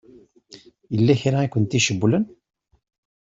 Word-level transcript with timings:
Yella 0.95 1.15
kra 1.21 1.37
i 1.45 1.47
kent-icewwlen? 1.47 2.25